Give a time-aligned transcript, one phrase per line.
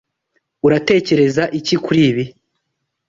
[0.65, 2.23] Uratekereza iki kuri ibi?